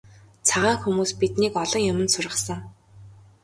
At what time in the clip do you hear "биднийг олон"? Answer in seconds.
1.21-1.83